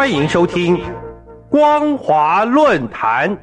[0.00, 0.78] 欢迎收听
[1.50, 3.36] 《光华论坛》。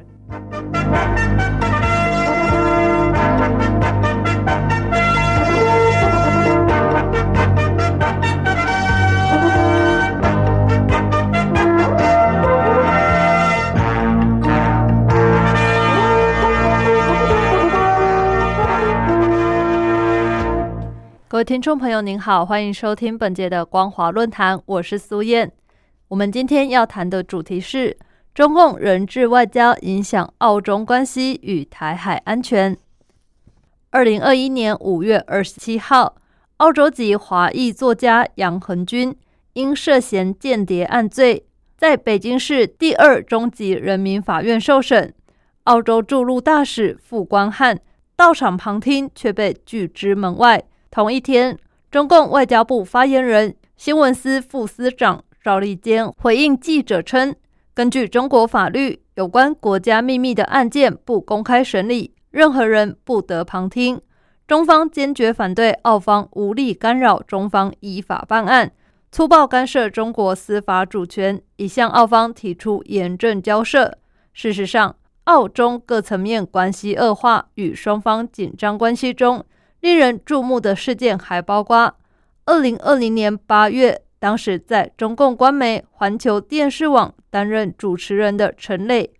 [21.28, 25.52] 各位听众朋友，您好，欢迎收听本节的光华论坛，我是苏燕。
[26.08, 27.94] 我们今天要谈的主题是
[28.34, 32.74] 中共人质外交影响澳中关系与台海安全。
[33.90, 36.16] 二零二一年五月二十七号，
[36.56, 39.14] 澳洲籍华裔作家杨恒军
[39.52, 41.44] 因涉嫌间谍案罪，
[41.76, 45.12] 在北京市第二中级人民法院受审。
[45.64, 47.78] 澳洲驻陆大使傅光汉
[48.16, 50.64] 到场旁听，却被拒之门外。
[50.90, 51.58] 同一天，
[51.90, 57.34] 中共外交部发言人、新闻司副司长赵立坚回应记者称
[57.74, 64.00] ：“根据中国法律，有关国家秘密的案件不公开审理，任何人不得旁听。
[64.46, 68.72] 中方坚决反对澳方无力干扰中方依法办案，
[69.12, 73.98] 粗暴干涉中国司法主权，已向澳方提出严正交涉。
[74.32, 79.44] 事实上，澳中各层面关系恶化与双方紧张关系中。”
[79.80, 81.94] 令人注目的事件还包括：
[82.46, 89.12] 二零二零年八月，当时在中共官媒环球电视网担任主持人的陈磊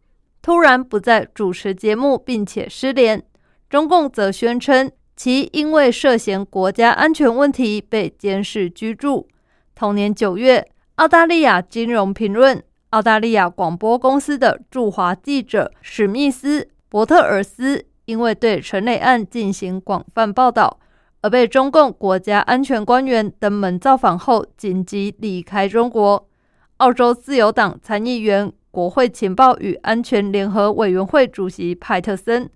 [0.42, 3.22] 突然不再主持节目，并且失联。
[3.70, 9.28] 中共则宣称其因为涉嫌国家安全问题被监视居住。
[9.74, 17.84] 同年九月，澳大利亚金融评论、澳大利亚广播公司的驻华记者史密斯·伯特尔斯。
[18.06, 20.80] 因为对陈磊案进行广泛报道，
[21.20, 26.28] 而被中共国家安全官员登门造访后，紧急离开中国。
[26.76, 32.48] 澳洲自由党参议员、国会情报与安全联合委员会主席派特森，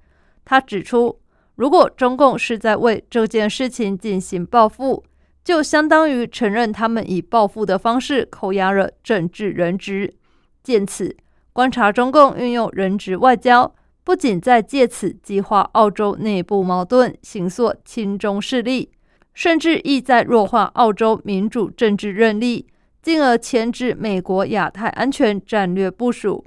[0.45, 1.19] 他指出，
[1.57, 5.03] 如果中共是在为这件事情进行报复，
[5.43, 10.15] 就相当于承认他们以报复的方式扣押了政治人质。
[10.63, 11.17] 见此，
[11.53, 13.75] 观察中共运用人质外交。
[14.05, 18.91] 不仅在借此激化澳洲内部矛盾、形塑亲中势力，
[19.33, 22.67] 甚至意在弱化澳洲民主政治韧力，
[23.01, 26.45] 进而牵制美国亚太安全战略部署。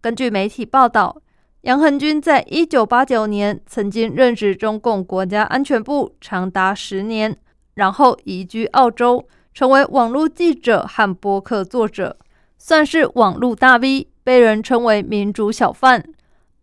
[0.00, 1.20] 根据媒体报道，
[1.62, 7.36] 杨恒军在一九八九年曾经任职中共国家安全部长达十年，
[7.74, 12.16] 然后移居澳洲，成为网络记者和博客作者，
[12.56, 16.02] 算是网络大 V，被人称为“民主小贩”。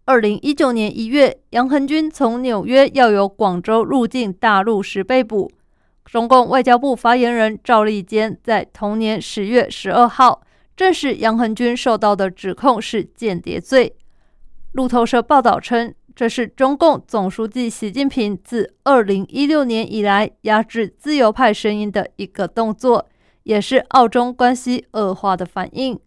[0.07, 5.51] 二零一九年一月，杨恒军从纽约要由广州入境大陆时被捕。
[6.05, 10.44] 中共外交部发言人赵立坚在同年十月十二号
[10.77, 13.95] 证实，杨恒军受到的指控是间谍罪。
[14.73, 23.07] 路透社报道称，这是中共总书记习近平自二零一六年以来压制自由派声音的一个动作，
[23.41, 25.99] 也是澳中关系恶化的反应。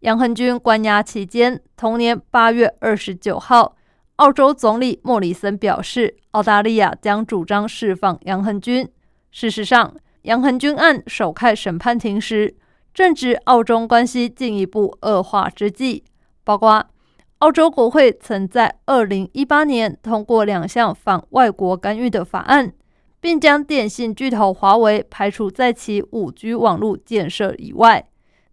[0.00, 3.76] 杨恒军关押期间，同年八月二十九号，
[4.16, 8.88] 澳洲总理莫里森表示，澳大利亚将主张释放杨恒军。
[9.30, 12.56] 事实上，杨恒军案首开审判庭时，
[12.94, 16.02] 正值澳中关系进一步恶化之际。
[16.44, 16.86] 包括
[17.40, 22.72] 澳洲国会曾在二零一八年通过两项反外国干预的法案，
[23.20, 28.06] 并将电信巨头华为排除在其五 G 网络建设以外。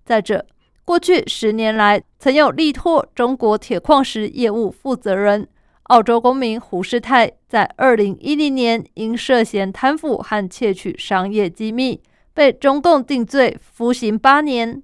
[0.04, 0.46] 再者，
[0.88, 5.46] 过去十年来，曾有力拓中国铁矿石业务负责人
[5.88, 12.02] 澳洲公民胡世泰，在二零一零年因涉嫌贪腐和窃取商业机密，
[12.34, 14.82] 被中共定罪，服刑八年。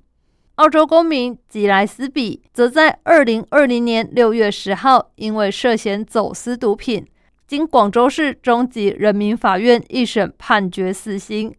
[0.55, 7.07] 澳洲公民吉莱斯比则在二零二零年六月十号，因为涉嫌走私毒品，
[7.47, 11.55] 经广州市中级人民法院一审判决死刑。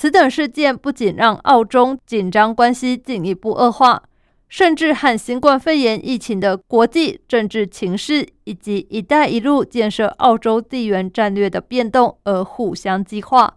[0.00, 4.00] 此等事件不仅让澳中紧张关系进一步恶化，
[4.48, 13.56] 甚至和新冠肺炎疫情的国际政治情势以及“一带一路”建设澳洲地缘战略的变动而互相激化。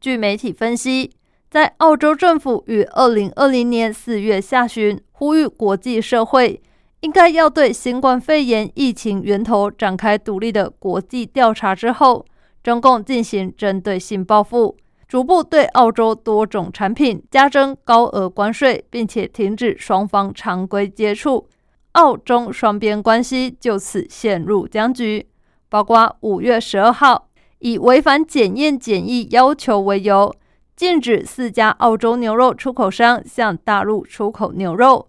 [0.00, 1.10] 据媒体分析，
[1.50, 6.62] 在澳洲政府于二零二零年四月下旬呼吁国际社会
[7.00, 12.24] 应该要对新冠肺炎疫情源头展开独立的国际调查之后，
[12.62, 14.78] 中共进行针对性报复。
[15.06, 21.46] 逐步对澳洲多种产品加征高额关税，并且停止双方常规接触，
[21.92, 25.28] 澳中双边关系就此陷入僵局。
[25.68, 27.28] 包括五月十二号
[27.58, 30.32] 以违反检验检疫要求为由，
[30.76, 35.06] 禁止四家澳洲牛肉出口商向大陆出口牛肉。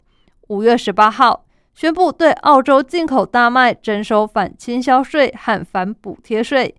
[0.47, 6.75] 五月十八号，宣布对澳洲进口大麦征收反倾销税和反补贴税。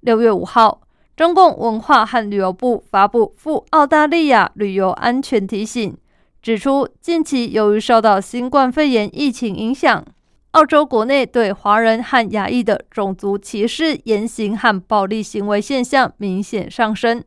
[0.00, 0.80] 六月五号，
[1.18, 5.98] 中共文化和旅游部发布赴澳大利亚旅游安全提醒，
[6.40, 10.04] 指出近期由于受到新冠肺炎疫情影响，
[10.52, 17.24] 澳洲国内对华人和亚裔的种族歧视言行和暴力行为现象明显上升，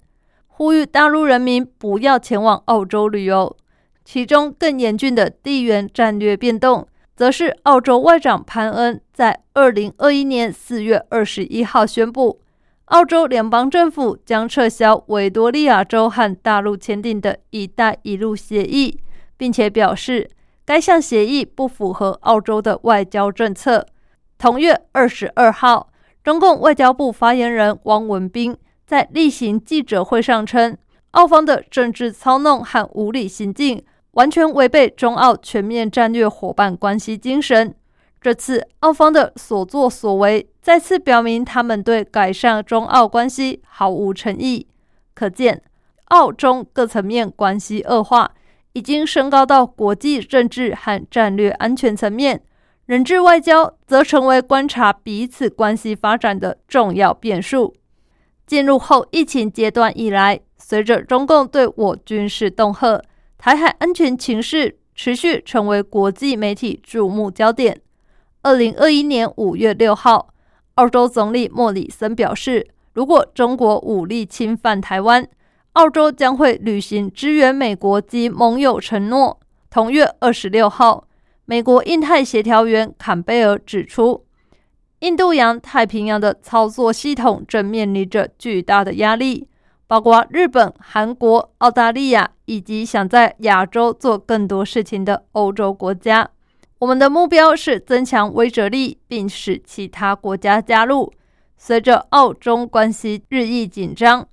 [0.47, 3.57] 呼吁大陆人民不要前往澳洲旅游。
[4.05, 12.39] 其中更严峻的地缘战略变动，则是澳洲外长潘恩在二零二一年四月二十一号宣布，
[12.91, 18.99] 澳洲联邦政府将撤销维多利亚州和大陆签订的一带一路协议，
[19.37, 20.29] 并且表示
[20.65, 23.85] 该项协议不符合澳洲的外交政策。
[24.37, 25.89] 同月二十二号，
[26.21, 30.77] 中共外交部发言人汪文斌在例行记者会上称，
[31.11, 33.81] 澳方的政治操弄和无理行径。
[34.11, 37.73] 完全违背中澳全面战略伙伴关系精神。
[38.19, 44.67] 这次澳方的所作所为，再次表明他们对改善中澳关系毫无诚意。
[45.13, 45.63] 可见，
[46.05, 48.31] 澳中各层面关系恶化，
[48.73, 52.43] 已经升高到国际政治和战略安全层面。
[52.85, 57.73] 人质外交则成为观察彼此关系发展的重要变数。
[58.45, 63.01] 进入后疫情阶段以来，随着中共对我军事恫吓。
[63.37, 67.81] 台海安全情势持续成为国际媒体注目焦点。
[68.43, 70.33] 二零二一年五月六号，
[70.75, 75.27] 澳洲总理莫里森表示，如果中国武力侵犯台湾，
[75.73, 79.39] 澳洲将会履行支援美国及盟友承诺。
[79.69, 81.05] 同月二十六号，
[81.45, 84.25] 美国印太协调员坎贝尔指出，
[84.99, 89.47] 印度洋太平洋的操作系统正面临着巨大的压力。
[89.87, 96.29] 包括日本、韩国、澳大利亚以及想在亚洲做更多事情的欧洲国家。
[96.81, 101.13] 我们的目标是增强威慑力，并使其他国家加入。
[101.55, 104.27] 随着澳中关系日益紧张，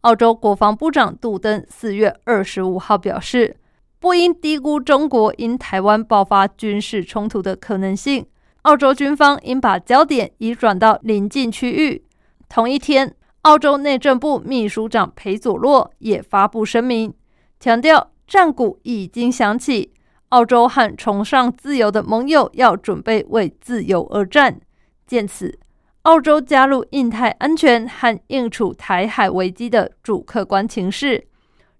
[0.00, 3.56] 澳洲国防部长杜登四月二十五号表示，
[4.00, 8.26] 不应低估中国因台湾爆发军事冲突的可能性。
[8.62, 12.04] 澳洲军方应把焦点移转到邻近区域。
[12.48, 13.14] 同一天。
[13.42, 17.12] 澳洲内政部秘书长裴佐洛也发布声明，
[17.58, 19.92] 强调战鼓已经响起，
[20.32, 24.58] 澳洲和崇尚自由的盟友要准备为自由而战。
[25.06, 25.58] 见此，
[26.02, 31.26] 澳洲加入印太安全和应处台海危机的主客观情势。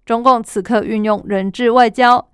[0.05, 2.29] 中共此刻运用人质外交，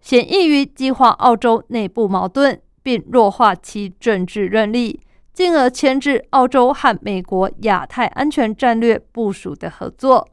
[0.00, 5.00] 显易于激化澳洲内部矛盾，并弱化其政治韧力。
[5.32, 10.28] 进而牵制澳洲和美国亚太安全战略部署的合作。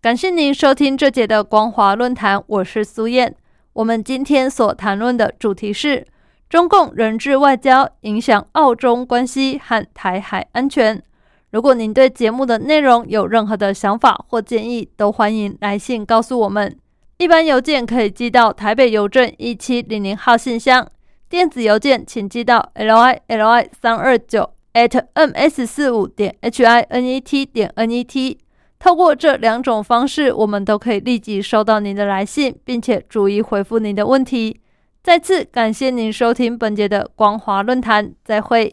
[0.00, 3.36] 感谢您收听这节的光华论坛，我是苏燕。
[3.76, 6.06] 我们今天所谈论的主题是
[6.48, 11.02] 中共人质外交影响澳中关系和台海安全。
[11.50, 16.74] 如果您对节目的内容有任何的想法或建议，都欢迎来信告诉我们。
[17.18, 20.88] 一般邮件可以寄到台北邮政一七零零号信箱。
[21.28, 27.70] 电子邮件请寄到 l i l i 三二九 at m s 四五点 h i n e t 点
[27.74, 28.38] n e t。
[28.78, 34.60] 透过这两种方式，我们都可以立即收到您的来信，并且逐一回复您的问题。
[35.02, 38.64] 再次感谢您收听本节的光华论坛，再会。